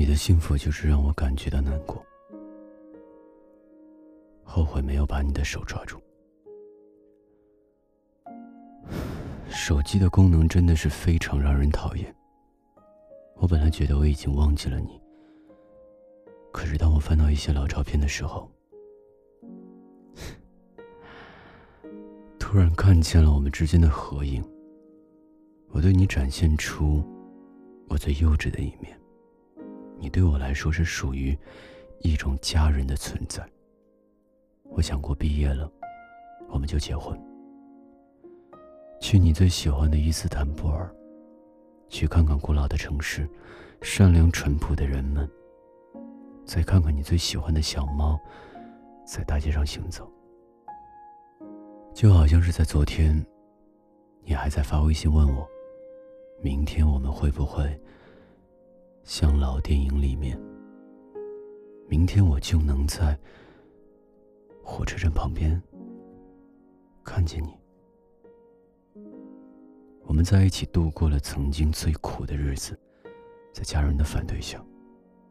[0.00, 2.02] 你的幸福就是让我感觉到难过，
[4.42, 6.00] 后悔没有把你的手抓住。
[9.50, 12.16] 手机的功能真的是非常让人讨厌。
[13.34, 14.98] 我本来觉得我已经忘记了你，
[16.50, 18.50] 可是当我翻到一些老照片的时候，
[22.38, 24.42] 突然看见了我们之间的合影。
[25.68, 27.04] 我对你展现出
[27.86, 28.98] 我最幼稚的一面。
[30.00, 31.36] 你对我来说是属于
[31.98, 33.46] 一种家人的存在。
[34.64, 35.70] 我想过毕业了，
[36.48, 37.20] 我们就结婚，
[38.98, 40.90] 去你最喜欢的伊斯坦布尔，
[41.90, 43.28] 去看看古老的城市，
[43.82, 45.28] 善良淳朴的人们，
[46.46, 48.18] 再看看你最喜欢的小猫，
[49.04, 50.10] 在大街上行走。
[51.92, 53.22] 就好像是在昨天，
[54.24, 55.46] 你还在发微信问我。
[56.40, 57.78] 明天我们会不会
[59.10, 60.40] 像老电影里面？
[61.88, 63.18] 明天我就能在
[64.62, 65.60] 火车站旁边
[67.02, 67.48] 看见你。
[70.04, 72.78] 我们在一起度过了曾经最苦的日子，
[73.52, 74.64] 在家人的反对下，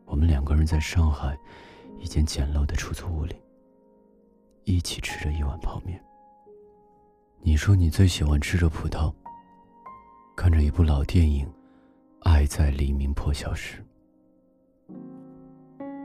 [0.03, 1.39] 我们两个人在上海
[1.97, 3.33] 一间简陋的出租屋里，
[4.65, 6.03] 一起吃着一碗泡面。
[7.39, 9.09] 你说你最喜欢吃着葡萄。
[10.35, 11.45] 看着一部老电影
[12.21, 13.83] 《爱在黎明破晓时》，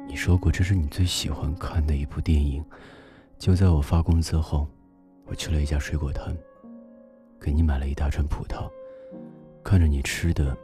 [0.07, 2.65] 你说过这是你最喜欢看的一部电影。
[3.37, 4.67] 就在我发工资后，
[5.27, 6.35] 我去了一家水果摊，
[7.41, 8.71] 给你买了一大串葡萄，
[9.63, 10.57] 看着你吃的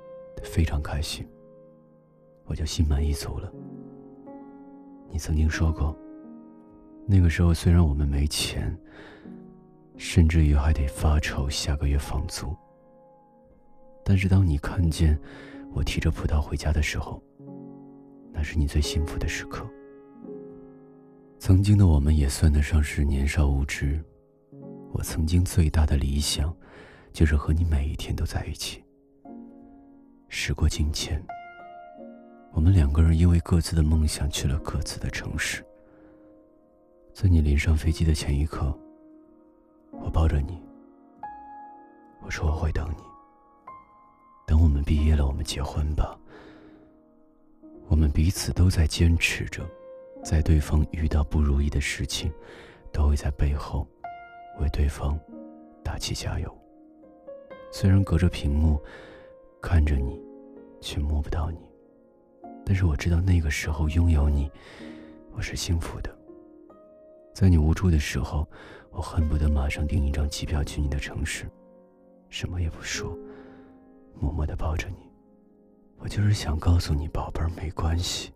[0.43, 1.27] 非常开心，
[2.45, 3.53] 我就心满意足了。
[5.11, 5.95] 你曾经说过，
[7.07, 8.75] 那个时候虽然我们没钱，
[9.97, 12.57] 甚至于还得发愁下个月房租。
[14.11, 15.17] 但是当你看见
[15.73, 17.23] 我提着葡萄回家的时候，
[18.33, 19.65] 那是你最幸福的时刻。
[21.39, 24.05] 曾经的我们也算得上是年少无知。
[24.91, 26.53] 我曾经最大的理想，
[27.13, 28.83] 就是和你每一天都在一起。
[30.29, 31.25] 时过境迁，
[32.51, 35.65] 我们两个人因为各自的梦想去了各自的城市。
[37.15, 38.77] 在你临上飞机的前一刻，
[39.93, 40.61] 我抱着你，
[42.25, 43.05] 我说我会等你。
[44.91, 46.19] 毕业了，我们结婚吧。
[47.87, 49.65] 我们彼此都在坚持着，
[50.25, 52.29] 在对方遇到不如意的事情，
[52.93, 53.87] 都会在背后
[54.59, 55.17] 为对方
[55.85, 56.53] 打气加油。
[57.71, 58.83] 虽然隔着屏幕
[59.63, 60.21] 看着你，
[60.81, 61.61] 却摸不到你，
[62.67, 64.51] 但是我知道那个时候拥有你，
[65.31, 66.13] 我是幸福的。
[67.33, 68.45] 在你无助的时候，
[68.91, 71.49] 我恨不得马上订一张机票去你的城市，
[72.29, 73.17] 什么也不说。
[74.15, 75.11] 默默的抱着你，
[75.99, 78.33] 我就是想告诉你，宝贝儿，没关系，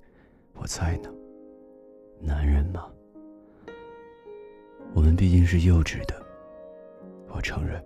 [0.55, 1.11] 我在呢。
[2.21, 2.91] 男人嘛，
[4.95, 6.15] 我们毕竟是幼稚的，
[7.29, 7.85] 我承认。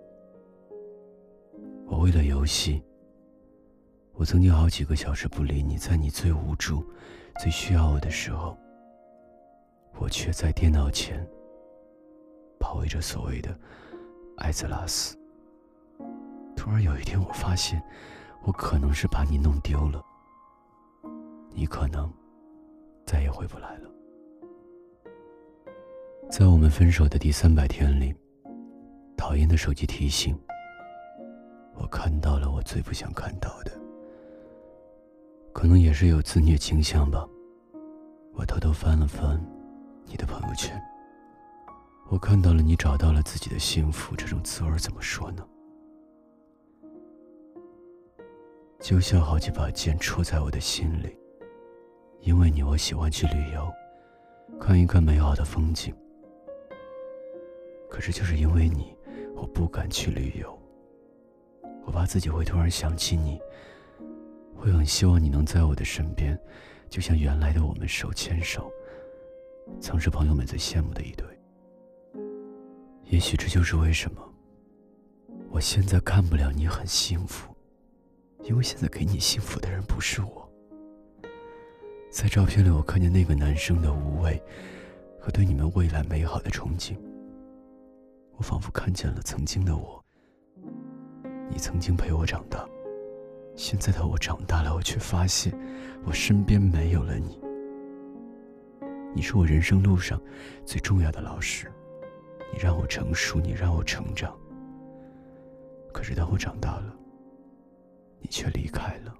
[1.85, 2.81] 我为了游戏，
[4.13, 6.81] 我曾经好几个小时不理你，在你最无助、
[7.37, 8.55] 最需要我的时候，
[9.97, 11.27] 我却在电脑前
[12.57, 13.53] 保卫着所谓的
[14.37, 15.18] 艾泽拉斯。
[16.59, 17.81] 突然有一天，我发现，
[18.43, 20.03] 我可能是把你弄丢了。
[21.51, 22.11] 你可能
[23.05, 23.89] 再也回不来了。
[26.29, 28.13] 在我们分手的第三百天里，
[29.15, 30.37] 讨厌的手机提醒，
[31.75, 33.71] 我看到了我最不想看到的。
[35.53, 37.25] 可能也是有自虐倾向吧。
[38.33, 39.41] 我偷偷翻了翻
[40.03, 40.77] 你的朋友圈，
[42.09, 45.47] 我看到了你找到了自己的幸福，这种滋味怎么说呢？
[48.79, 51.15] 就像好几把剑戳在我的心里。
[52.21, 53.71] 因为你，我喜欢去旅游，
[54.59, 55.93] 看一看美好的风景。
[57.89, 58.95] 可是就是因为你，
[59.35, 60.59] 我不敢去旅游。
[61.85, 63.39] 我怕自己会突然想起你，
[64.55, 66.37] 会很希望你能在我的身边，
[66.89, 68.71] 就像原来的我们手牵手，
[69.79, 71.25] 曾是朋友们最羡慕的一对。
[73.05, 74.21] 也许这就是为什么，
[75.49, 77.48] 我现在看不了你很幸福。
[78.43, 80.49] 因为现在给你幸福的人不是我。
[82.09, 84.41] 在照片里，我看见那个男生的无畏
[85.19, 86.97] 和对你们未来美好的憧憬。
[88.37, 90.03] 我仿佛看见了曾经的我。
[91.49, 92.67] 你曾经陪我长大，
[93.55, 95.53] 现在的我长大了，我却发现
[96.05, 97.39] 我身边没有了你。
[99.13, 100.19] 你是我人生路上
[100.65, 101.71] 最重要的老师，
[102.53, 104.35] 你让我成熟，你让我成长。
[105.91, 106.95] 可是当我长大了。
[108.21, 109.15] 你却离开了，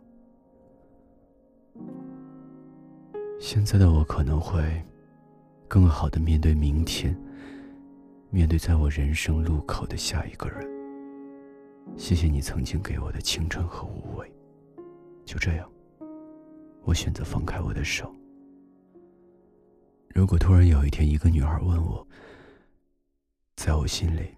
[3.40, 4.62] 现在的我可能会
[5.68, 7.16] 更好的面对明天，
[8.30, 10.68] 面对在我人生路口的下一个人。
[11.98, 14.32] 谢谢你曾经给我的青春和无畏。
[15.26, 15.70] 就这样，
[16.84, 18.14] 我选择放开我的手。
[20.10, 22.06] 如果突然有一天，一个女孩问我，
[23.56, 24.36] 在我心里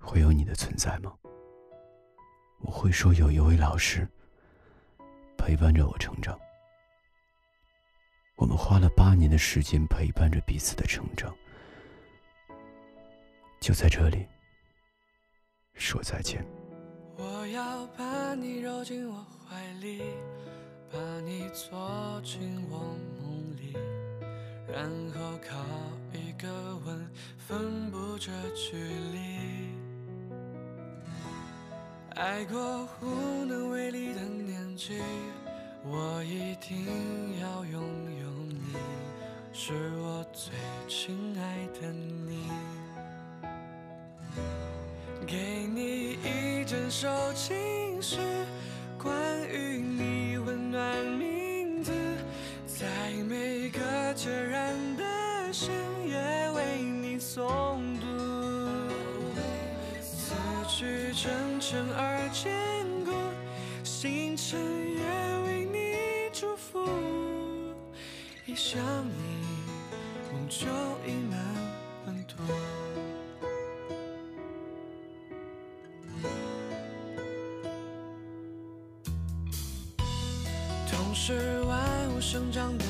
[0.00, 1.12] 会有你的存在吗？
[2.58, 4.08] 我会说，有一位老师
[5.36, 6.38] 陪伴着我成长。
[8.36, 11.34] 我们花了八年的时间陪伴着彼此的成长，
[13.60, 14.26] 就在这里
[15.74, 16.44] 说再见。
[17.16, 20.02] 我要把你揉进我怀里，
[20.90, 22.78] 把你坐进我
[23.22, 23.76] 梦里，
[24.66, 25.56] 然后靠
[26.12, 27.08] 一个吻
[27.38, 29.53] 分不这距离。
[32.16, 35.00] 爱过无能为力的年纪。
[35.82, 36.86] 我一定
[37.40, 37.82] 要拥
[38.20, 38.76] 有你，
[39.52, 40.52] 是我最
[40.88, 42.48] 亲爱的你。
[45.26, 48.18] 给你一整首情诗，
[48.96, 49.12] 关
[49.48, 51.92] 于你温暖名字，
[52.64, 52.86] 在
[53.28, 53.80] 每个
[54.14, 55.74] 孑然的深
[56.06, 57.42] 夜为你诵
[60.84, 62.52] 是，真诚而坚
[63.06, 63.12] 固，
[63.82, 65.02] 星辰也
[65.46, 65.96] 为你
[66.30, 66.86] 祝福。
[68.44, 68.78] 一想
[69.08, 69.14] 你，
[70.30, 70.66] 梦就
[71.06, 71.40] 溢满
[72.06, 72.34] 温度。
[80.90, 82.84] 同是万物生长的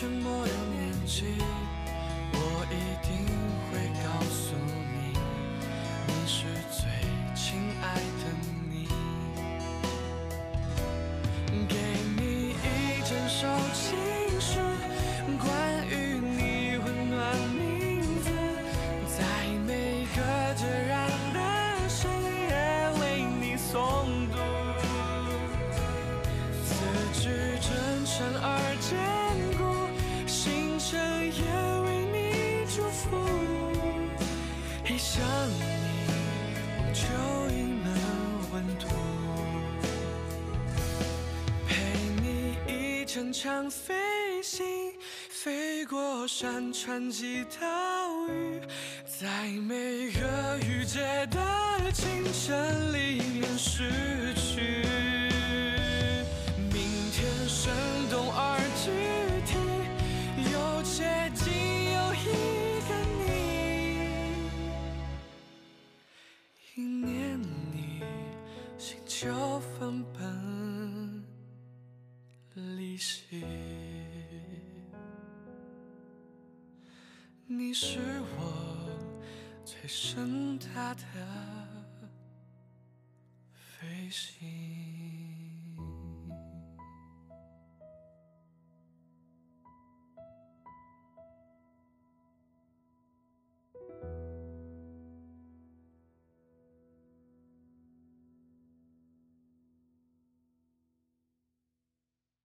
[0.00, 1.26] 沉默的年纪，
[43.12, 44.64] 成长飞行，
[45.28, 48.60] 飞过山川及岛屿，
[49.04, 54.60] 在每个雨季的清晨里面失去，
[56.72, 57.74] 明天生
[58.08, 58.92] 动而具
[59.44, 59.58] 体，
[60.52, 61.50] 有且仅
[61.90, 62.30] 有一
[62.86, 62.90] 个
[63.26, 63.28] 你，
[66.76, 67.42] 一念
[67.72, 68.04] 你，
[68.78, 70.39] 心就分崩。
[73.00, 73.42] 息，
[77.46, 77.98] 你是
[78.36, 78.90] 我
[79.64, 81.02] 最盛大的
[83.54, 84.79] 飞行。